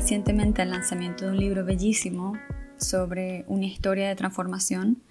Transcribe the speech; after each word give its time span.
recientemente 0.00 0.62
al 0.62 0.70
lanzamiento 0.70 1.26
de 1.26 1.32
un 1.32 1.36
libro 1.36 1.62
bellísimo 1.62 2.32
sobre 2.78 3.44
una 3.48 3.66
historia 3.66 4.08
de 4.08 4.16
transformación 4.16 5.02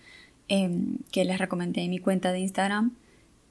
em, 0.48 0.98
que 1.12 1.26
les 1.26 1.38
recomendé 1.38 1.82
en 1.82 1.92
mi 1.92 2.00
cuenta 2.00 2.32
de 2.32 2.40
Instagram 2.40 2.96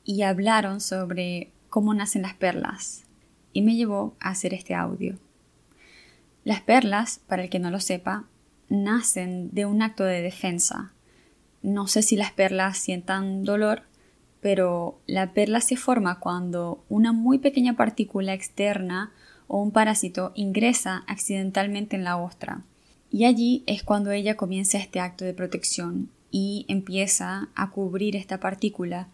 y 0.02 0.22
hablaron 0.22 0.80
sobre 0.80 1.52
cómo 1.70 1.95
nacen 1.95 2.22
las 2.22 2.34
perlas 2.34 3.04
y 3.52 3.62
me 3.62 3.77
llevó 3.77 4.16
a 4.18 4.30
hacer 4.30 4.52
este 4.52 4.74
audio. 4.74 5.16
Las 6.43 6.61
perlas, 6.62 7.20
para 7.29 7.45
el 7.45 7.50
que 7.50 7.61
no 7.61 7.70
lo 7.70 7.79
sepa, 7.79 8.25
nacen 8.68 9.50
de 9.52 9.64
un 9.64 9.80
acto 9.80 10.02
de 10.02 10.23
defensa. 10.23 10.93
No 11.62 11.86
sé 11.86 12.02
si 12.02 12.16
las 12.16 12.32
perlas 12.32 12.79
sientan 12.79 13.45
dolor, 13.45 13.82
pero 14.41 14.98
la 15.07 15.34
perla 15.34 15.61
se 15.61 15.77
forma 15.77 16.18
cuando 16.18 16.84
una 16.89 17.12
muy 17.12 17.39
pequeña 17.39 17.76
partícula 17.76 18.34
externa 18.34 19.12
o 19.48 19.61
un 19.61 19.72
parásito 19.72 20.32
ingresa 20.36 21.02
accidentalmente 21.08 21.96
en 21.96 22.04
la 22.04 22.16
ostra. 22.16 22.62
Y 23.11 23.25
allí 23.25 23.64
es 23.66 23.82
cuando 23.82 24.12
ella 24.12 24.36
comienza 24.36 24.79
este 24.79 25.00
acto 25.00 25.25
de 25.25 25.34
protección 25.34 26.11
y 26.30 26.66
empieza 26.68 27.48
a 27.54 27.70
cubrir 27.70 28.14
esta 28.14 28.39
partícula 28.39 29.08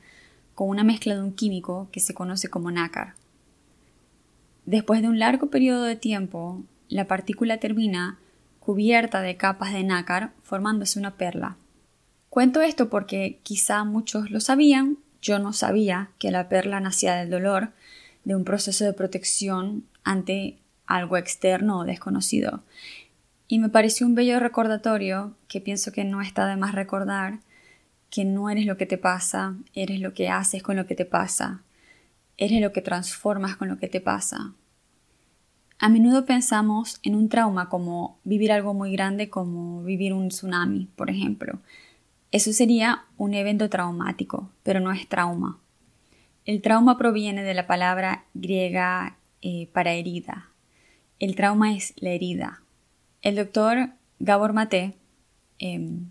con 0.55 0.69
una 0.69 0.85
mezcla 0.85 1.15
de 1.15 1.23
un 1.23 1.33
químico 1.33 1.89
que 1.93 2.01
se 2.01 2.15
conoce 2.15 2.49
como 2.49 2.71
nácar. 2.71 3.15
Después 4.67 5.03
de 5.03 5.09
un 5.09 5.19
largo 5.19 5.49
periodo 5.51 5.85
de 5.85 5.97
tiempo, 5.97 6.63
la 6.89 7.07
partícula 7.07 7.59
termina 7.59 8.19
cubierta 8.61 9.21
de 9.21 9.37
capas 9.37 9.73
de 9.73 9.85
nácar 9.85 10.33
formándose 10.43 10.99
una 10.99 11.17
perla. 11.17 11.57
Cuento 12.31 12.63
esto 12.63 12.89
porque 12.89 13.39
quizá 13.43 13.85
muchos 13.85 14.31
lo 14.31 14.41
sabían, 14.41 14.99
yo 15.21 15.39
no 15.39 15.53
sabía 15.53 16.11
que 16.19 16.31
la 16.31 16.49
perla 16.49 16.81
nacía 16.81 17.15
del 17.15 17.31
dolor, 17.31 17.73
de 18.25 18.35
un 18.35 18.45
proceso 18.45 18.85
de 18.85 18.93
protección 18.93 19.85
ante 20.05 20.59
algo 20.87 21.17
externo 21.17 21.81
o 21.81 21.85
desconocido. 21.85 22.63
Y 23.49 23.59
me 23.59 23.69
pareció 23.69 24.07
un 24.07 24.15
bello 24.15 24.39
recordatorio 24.41 25.35
que 25.49 25.61
pienso 25.61 25.93
que 25.93 26.05
no 26.05 26.21
está 26.21 26.47
de 26.47 26.57
más 26.57 26.75
recordar 26.75 27.41
que 28.11 28.25
no 28.25 28.49
eres 28.49 28.65
lo 28.67 28.77
que 28.77 28.87
te 28.87 28.97
pasa, 28.97 29.57
eres 29.73 29.99
lo 29.99 30.15
que 30.15 30.29
haces 30.29 30.63
con 30.63 30.77
lo 30.77 30.87
que 30.87 30.95
te 30.95 31.05
pasa, 31.05 31.63
eres 32.37 32.61
lo 32.61 32.73
que 32.73 32.81
transformas 32.81 33.57
con 33.57 33.69
lo 33.69 33.79
que 33.79 33.89
te 33.89 34.01
pasa. 34.01 34.53
A 35.81 35.89
menudo 35.89 36.25
pensamos 36.25 37.01
en 37.03 37.17
un 37.17 37.29
trauma 37.29 37.69
como 37.69 38.21
vivir 38.23 38.53
algo 38.53 38.73
muy 38.73 38.93
grande 38.93 39.31
como 39.31 39.83
vivir 39.83 40.13
un 40.13 40.29
tsunami, 40.29 40.89
por 40.95 41.11
ejemplo. 41.11 41.59
Eso 42.31 42.53
sería 42.53 43.05
un 43.17 43.35
evento 43.35 43.69
traumático, 43.69 44.49
pero 44.63 44.79
no 44.79 44.93
es 44.93 45.09
trauma. 45.09 45.59
El 46.45 46.63
trauma 46.63 46.97
proviene 46.97 47.43
de 47.43 47.55
la 47.55 47.67
palabra 47.67 48.27
griega 48.35 49.17
eh, 49.47 49.69
para 49.75 49.93
herida. 49.93 50.49
El 51.19 51.37
trauma 51.37 51.77
es 51.77 51.93
la 51.99 52.13
herida. 52.13 52.63
El 53.21 53.37
doctor 53.37 53.91
Gabor 54.19 54.55
Mate, 54.55 54.95
em, 55.59 56.07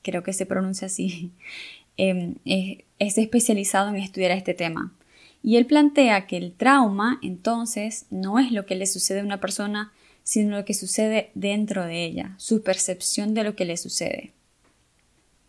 creo 0.00 0.22
que 0.22 0.32
se 0.32 0.46
pronuncia 0.46 0.86
así, 0.86 1.30
em, 1.98 2.36
es 2.46 3.18
especializado 3.18 3.90
en 3.90 3.96
estudiar 3.96 4.30
este 4.30 4.54
tema. 4.54 4.94
Y 5.42 5.56
él 5.56 5.66
plantea 5.66 6.26
que 6.26 6.38
el 6.38 6.54
trauma, 6.54 7.18
entonces, 7.22 8.06
no 8.08 8.38
es 8.38 8.50
lo 8.50 8.64
que 8.64 8.76
le 8.76 8.86
sucede 8.86 9.20
a 9.20 9.24
una 9.24 9.40
persona, 9.40 9.92
sino 10.22 10.56
lo 10.56 10.64
que 10.64 10.72
sucede 10.72 11.32
dentro 11.34 11.84
de 11.84 12.02
ella, 12.06 12.34
su 12.38 12.62
percepción 12.62 13.34
de 13.34 13.44
lo 13.44 13.54
que 13.56 13.66
le 13.66 13.76
sucede. 13.76 14.32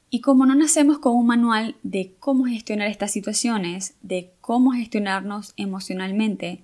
Y 0.09 0.19
como 0.19 0.45
no 0.45 0.53
nacemos 0.53 0.99
con 0.99 1.15
un 1.15 1.27
manual 1.27 1.77
de 1.81 2.13
cómo 2.19 2.43
gestionar 2.43 2.89
estas 2.89 3.11
situaciones, 3.11 3.93
de 4.01 4.31
cómo 4.41 4.71
gestionarnos 4.71 5.53
emocionalmente, 5.55 6.61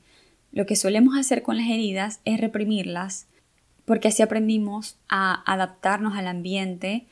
lo 0.52 0.66
que 0.66 0.76
solemos 0.76 1.18
hacer 1.18 1.44
con 1.44 1.58
las 1.58 1.68
heridas 1.68 2.20
es 2.26 2.40
reprimirlas, 2.40 3.28
porque 3.86 4.10
así 4.10 4.22
aprendimos 4.22 4.98
a 5.10 5.42
adaptarnos 5.52 6.16
al 6.16 6.28
ambiente, 6.28 7.08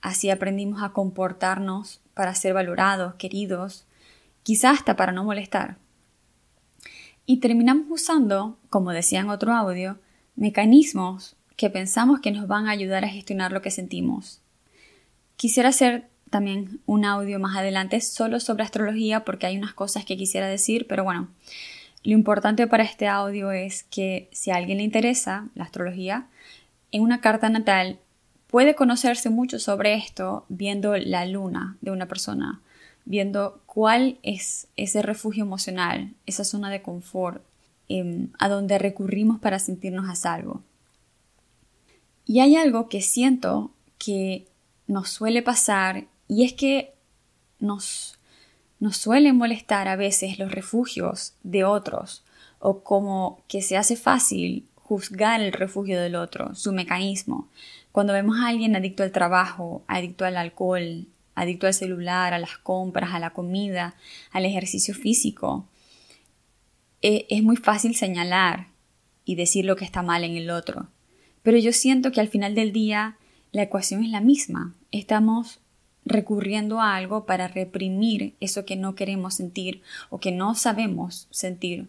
así 0.00 0.30
aprendimos 0.30 0.82
a 0.82 0.92
comportarnos 0.92 2.00
para 2.14 2.34
ser 2.34 2.54
valorados, 2.54 3.14
queridos, 3.14 3.86
quizás 4.42 4.78
hasta 4.78 4.96
para 4.96 5.12
no 5.12 5.24
molestar. 5.24 5.78
Y 7.24 7.38
terminamos 7.38 7.86
usando, 7.88 8.58
como 8.68 8.90
decía 8.90 9.20
en 9.20 9.30
otro 9.30 9.52
audio, 9.52 9.98
mecanismos 10.34 11.36
que 11.56 11.70
pensamos 11.70 12.20
que 12.20 12.32
nos 12.32 12.48
van 12.48 12.66
a 12.66 12.72
ayudar 12.72 13.04
a 13.04 13.08
gestionar 13.08 13.52
lo 13.52 13.62
que 13.62 13.70
sentimos. 13.70 14.40
Quisiera 15.36 15.68
hacer 15.68 16.08
también 16.30 16.80
un 16.86 17.04
audio 17.04 17.38
más 17.38 17.56
adelante 17.56 18.00
solo 18.00 18.40
sobre 18.40 18.64
astrología 18.64 19.24
porque 19.24 19.46
hay 19.46 19.56
unas 19.56 19.74
cosas 19.74 20.04
que 20.04 20.16
quisiera 20.16 20.48
decir, 20.48 20.86
pero 20.88 21.04
bueno, 21.04 21.28
lo 22.04 22.12
importante 22.12 22.66
para 22.66 22.82
este 22.82 23.06
audio 23.06 23.52
es 23.52 23.84
que 23.84 24.28
si 24.32 24.50
a 24.50 24.56
alguien 24.56 24.78
le 24.78 24.84
interesa 24.84 25.48
la 25.54 25.64
astrología, 25.64 26.26
en 26.90 27.02
una 27.02 27.20
carta 27.20 27.48
natal 27.48 27.98
puede 28.48 28.74
conocerse 28.74 29.30
mucho 29.30 29.58
sobre 29.58 29.94
esto 29.94 30.44
viendo 30.48 30.96
la 30.96 31.24
luna 31.26 31.76
de 31.80 31.90
una 31.90 32.06
persona, 32.06 32.60
viendo 33.04 33.60
cuál 33.66 34.18
es 34.22 34.66
ese 34.76 35.00
refugio 35.00 35.44
emocional, 35.44 36.12
esa 36.26 36.44
zona 36.44 36.70
de 36.70 36.82
confort, 36.82 37.42
em, 37.88 38.28
a 38.38 38.48
donde 38.48 38.78
recurrimos 38.78 39.40
para 39.40 39.58
sentirnos 39.58 40.08
a 40.08 40.14
salvo. 40.14 40.62
Y 42.26 42.40
hay 42.40 42.56
algo 42.56 42.88
que 42.88 43.00
siento 43.00 43.70
que 43.98 44.46
nos 44.86 45.08
suele 45.08 45.42
pasar 45.42 46.04
y 46.28 46.44
es 46.44 46.52
que 46.52 46.92
nos, 47.58 48.18
nos 48.82 48.96
suelen 48.96 49.36
molestar 49.36 49.86
a 49.86 49.94
veces 49.94 50.40
los 50.40 50.50
refugios 50.50 51.34
de 51.44 51.62
otros 51.62 52.24
o 52.58 52.82
como 52.82 53.40
que 53.46 53.62
se 53.62 53.76
hace 53.76 53.94
fácil 53.94 54.66
juzgar 54.74 55.40
el 55.40 55.52
refugio 55.52 56.00
del 56.00 56.16
otro, 56.16 56.56
su 56.56 56.72
mecanismo. 56.72 57.48
Cuando 57.92 58.12
vemos 58.12 58.40
a 58.40 58.48
alguien 58.48 58.74
adicto 58.74 59.04
al 59.04 59.12
trabajo, 59.12 59.84
adicto 59.86 60.24
al 60.24 60.36
alcohol, 60.36 61.06
adicto 61.36 61.68
al 61.68 61.74
celular, 61.74 62.34
a 62.34 62.40
las 62.40 62.58
compras, 62.58 63.14
a 63.14 63.20
la 63.20 63.30
comida, 63.30 63.94
al 64.32 64.46
ejercicio 64.46 64.94
físico, 64.94 65.68
e, 67.02 67.26
es 67.30 67.44
muy 67.44 67.56
fácil 67.56 67.94
señalar 67.94 68.66
y 69.24 69.36
decir 69.36 69.64
lo 69.64 69.76
que 69.76 69.84
está 69.84 70.02
mal 70.02 70.24
en 70.24 70.36
el 70.36 70.50
otro. 70.50 70.88
Pero 71.44 71.56
yo 71.56 71.72
siento 71.72 72.10
que 72.10 72.20
al 72.20 72.28
final 72.28 72.56
del 72.56 72.72
día 72.72 73.16
la 73.52 73.62
ecuación 73.62 74.02
es 74.02 74.10
la 74.10 74.20
misma. 74.20 74.74
Estamos 74.90 75.60
recurriendo 76.04 76.80
a 76.80 76.96
algo 76.96 77.26
para 77.26 77.48
reprimir 77.48 78.34
eso 78.40 78.64
que 78.64 78.76
no 78.76 78.94
queremos 78.94 79.34
sentir 79.34 79.82
o 80.10 80.18
que 80.18 80.32
no 80.32 80.54
sabemos 80.54 81.28
sentir. 81.30 81.86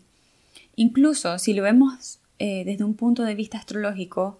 Incluso 0.75 1.39
si 1.39 1.53
lo 1.53 1.63
vemos 1.63 2.19
eh, 2.39 2.63
desde 2.65 2.83
un 2.83 2.95
punto 2.95 3.23
de 3.23 3.35
vista 3.35 3.57
astrológico, 3.57 4.39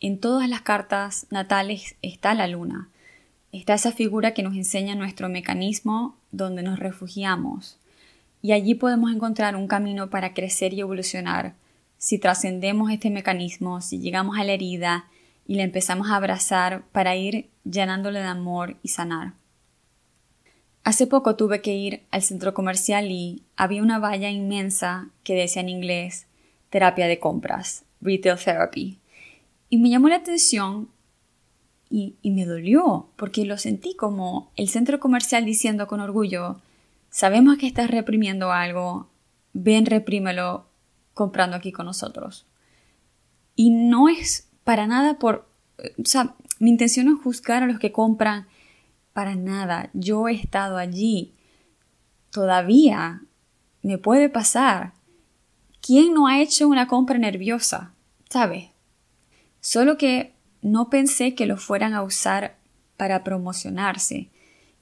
en 0.00 0.18
todas 0.18 0.48
las 0.48 0.62
cartas 0.62 1.26
natales 1.30 1.96
está 2.02 2.34
la 2.34 2.46
luna. 2.46 2.88
Está 3.52 3.74
esa 3.74 3.92
figura 3.92 4.34
que 4.34 4.42
nos 4.42 4.54
enseña 4.54 4.94
nuestro 4.94 5.28
mecanismo 5.28 6.16
donde 6.30 6.62
nos 6.62 6.78
refugiamos. 6.78 7.78
Y 8.42 8.52
allí 8.52 8.74
podemos 8.74 9.12
encontrar 9.12 9.56
un 9.56 9.66
camino 9.66 10.10
para 10.10 10.34
crecer 10.34 10.74
y 10.74 10.80
evolucionar. 10.80 11.54
Si 11.98 12.18
trascendemos 12.18 12.90
este 12.90 13.08
mecanismo, 13.08 13.80
si 13.80 13.98
llegamos 13.98 14.38
a 14.38 14.44
la 14.44 14.52
herida 14.52 15.06
y 15.46 15.54
le 15.54 15.62
empezamos 15.62 16.10
a 16.10 16.16
abrazar 16.16 16.84
para 16.92 17.16
ir 17.16 17.48
llenándole 17.64 18.20
de 18.20 18.26
amor 18.26 18.76
y 18.82 18.88
sanar. 18.88 19.34
Hace 20.82 21.06
poco 21.06 21.36
tuve 21.36 21.62
que 21.62 21.74
ir 21.74 22.02
al 22.10 22.22
centro 22.22 22.54
comercial 22.54 23.10
y 23.10 23.42
había 23.56 23.82
una 23.82 23.98
valla 23.98 24.30
inmensa 24.30 25.08
que 25.24 25.34
decía 25.34 25.62
en 25.62 25.68
inglés 25.68 26.26
terapia 26.70 27.06
de 27.06 27.18
compras, 27.18 27.84
retail 28.00 28.38
therapy. 28.38 28.98
Y 29.68 29.78
me 29.78 29.90
llamó 29.90 30.08
la 30.08 30.16
atención 30.16 30.88
y, 31.90 32.16
y, 32.22 32.30
me 32.30 32.44
dolió 32.44 33.08
porque 33.16 33.44
lo 33.44 33.58
sentí 33.58 33.94
como 33.94 34.50
el 34.56 34.68
centro 34.68 35.00
comercial 35.00 35.44
diciendo 35.44 35.86
con 35.86 36.00
orgullo, 36.00 36.60
sabemos 37.10 37.58
que 37.58 37.66
estás 37.66 37.90
reprimiendo 37.90 38.52
algo, 38.52 39.08
ven 39.52 39.86
reprímelo 39.86 40.66
comprando 41.14 41.56
aquí 41.56 41.72
con 41.72 41.86
nosotros. 41.86 42.46
Y 43.54 43.70
no 43.70 44.08
es 44.08 44.45
para 44.66 44.88
nada 44.88 45.16
por, 45.20 45.48
o 45.78 46.04
sea, 46.04 46.34
mi 46.58 46.70
intención 46.70 47.06
no 47.06 47.14
es 47.14 47.22
juzgar 47.22 47.62
a 47.62 47.66
los 47.66 47.78
que 47.78 47.92
compran, 47.92 48.48
para 49.12 49.36
nada, 49.36 49.90
yo 49.92 50.26
he 50.26 50.34
estado 50.34 50.76
allí, 50.76 51.34
todavía 52.32 53.22
me 53.82 53.96
puede 53.96 54.28
pasar. 54.28 54.92
¿Quién 55.80 56.14
no 56.14 56.26
ha 56.26 56.40
hecho 56.40 56.66
una 56.66 56.88
compra 56.88 57.16
nerviosa? 57.16 57.94
¿Sabe? 58.28 58.72
Solo 59.60 59.96
que 59.98 60.34
no 60.62 60.90
pensé 60.90 61.36
que 61.36 61.46
lo 61.46 61.58
fueran 61.58 61.94
a 61.94 62.02
usar 62.02 62.56
para 62.96 63.22
promocionarse 63.22 64.30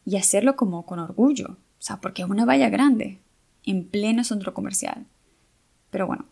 y 0.06 0.16
hacerlo 0.16 0.56
como 0.56 0.86
con 0.86 0.98
orgullo, 0.98 1.58
o 1.78 1.82
sea, 1.82 2.00
porque 2.00 2.22
es 2.22 2.30
una 2.30 2.46
valla 2.46 2.70
grande, 2.70 3.20
en 3.66 3.86
pleno 3.86 4.24
centro 4.24 4.54
comercial. 4.54 5.04
Pero 5.90 6.06
bueno, 6.06 6.24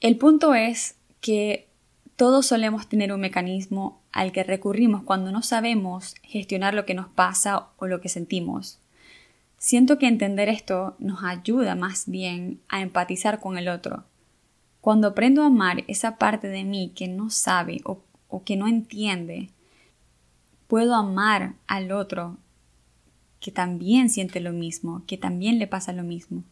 el 0.00 0.18
punto 0.18 0.52
es 0.54 0.96
que 1.22 1.69
todos 2.20 2.44
solemos 2.44 2.86
tener 2.86 3.14
un 3.14 3.20
mecanismo 3.22 4.02
al 4.12 4.30
que 4.30 4.44
recurrimos 4.44 5.02
cuando 5.04 5.32
no 5.32 5.40
sabemos 5.40 6.16
gestionar 6.22 6.74
lo 6.74 6.84
que 6.84 6.92
nos 6.92 7.08
pasa 7.08 7.68
o 7.78 7.86
lo 7.86 8.02
que 8.02 8.10
sentimos. 8.10 8.78
Siento 9.56 9.96
que 9.96 10.06
entender 10.06 10.50
esto 10.50 10.96
nos 10.98 11.24
ayuda 11.24 11.76
más 11.76 12.10
bien 12.10 12.60
a 12.68 12.82
empatizar 12.82 13.40
con 13.40 13.56
el 13.56 13.70
otro. 13.70 14.04
Cuando 14.82 15.08
aprendo 15.08 15.42
a 15.42 15.46
amar 15.46 15.82
esa 15.88 16.18
parte 16.18 16.48
de 16.48 16.62
mí 16.62 16.92
que 16.94 17.08
no 17.08 17.30
sabe 17.30 17.80
o, 17.86 18.02
o 18.28 18.44
que 18.44 18.54
no 18.54 18.68
entiende, 18.68 19.48
puedo 20.66 20.94
amar 20.94 21.54
al 21.68 21.90
otro 21.90 22.36
que 23.40 23.50
también 23.50 24.10
siente 24.10 24.40
lo 24.40 24.52
mismo, 24.52 25.04
que 25.06 25.16
también 25.16 25.58
le 25.58 25.66
pasa 25.66 25.94
lo 25.94 26.02
mismo. 26.02 26.44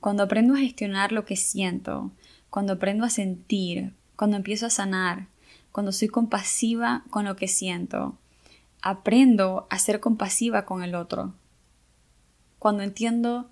Cuando 0.00 0.22
aprendo 0.22 0.54
a 0.54 0.60
gestionar 0.60 1.12
lo 1.12 1.26
que 1.26 1.36
siento, 1.36 2.10
cuando 2.48 2.72
aprendo 2.72 3.04
a 3.04 3.10
sentir, 3.10 3.92
cuando 4.16 4.36
empiezo 4.36 4.66
a 4.66 4.70
sanar, 4.70 5.28
cuando 5.72 5.92
soy 5.92 6.08
compasiva 6.08 7.04
con 7.10 7.24
lo 7.24 7.36
que 7.36 7.48
siento, 7.48 8.16
aprendo 8.82 9.66
a 9.70 9.78
ser 9.78 10.00
compasiva 10.00 10.64
con 10.64 10.82
el 10.82 10.94
otro. 10.94 11.34
Cuando 12.58 12.82
entiendo 12.82 13.50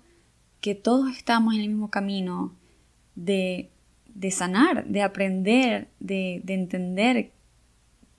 que 0.61 0.75
todos 0.75 1.15
estamos 1.15 1.55
en 1.55 1.61
el 1.61 1.69
mismo 1.69 1.89
camino 1.89 2.53
de, 3.15 3.69
de 4.07 4.31
sanar, 4.31 4.85
de 4.85 5.01
aprender, 5.01 5.89
de, 5.99 6.41
de 6.43 6.53
entender 6.53 7.31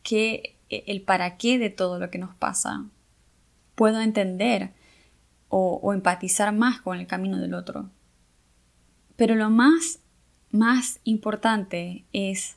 que 0.02 0.54
el 0.68 1.02
para 1.02 1.36
qué 1.36 1.58
de 1.58 1.70
todo 1.70 1.98
lo 1.98 2.10
que 2.10 2.18
nos 2.18 2.34
pasa. 2.34 2.84
Puedo 3.74 4.00
entender 4.00 4.72
o, 5.48 5.80
o 5.82 5.92
empatizar 5.92 6.52
más 6.52 6.80
con 6.80 6.98
el 6.98 7.06
camino 7.06 7.38
del 7.38 7.54
otro. 7.54 7.90
Pero 9.16 9.34
lo 9.34 9.50
más, 9.50 10.00
más 10.54 11.00
importante 11.02 12.04
es 12.12 12.56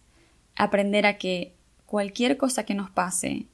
aprender 0.55 1.07
a 1.07 1.17
que 1.17 1.53
cualquier 1.87 2.37
cosa 2.37 2.63
que 2.63 2.75
nos 2.75 2.91
pase, 2.91 3.47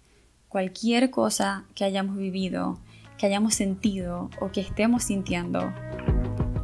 cualquier 0.50 1.12
cosa 1.12 1.63
que 1.75 1.86
hayamos 1.86 2.18
vivido, 2.18 2.78
que 3.18 3.25
hayamos 3.25 3.56
sentido 3.56 4.30
o 4.42 4.51
que 4.51 4.60
estemos 4.60 5.04
sintiendo, 5.04 5.74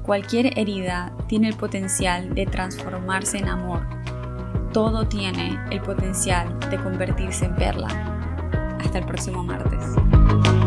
cualquier 0.04 0.60
herida 0.60 1.16
tiene 1.28 1.48
el 1.48 1.56
potencial 1.56 2.36
de 2.36 2.46
transformarse 2.46 3.38
en 3.38 3.48
amor. 3.48 3.88
Todo 4.74 5.08
tiene 5.08 5.58
el 5.72 5.82
potencial 5.82 6.60
de 6.70 6.78
convertirse 6.84 7.46
en 7.46 7.56
perla. 7.56 7.88
Hasta 8.80 9.00
el 9.00 9.06
próximo 9.06 9.42
martes. 9.42 10.59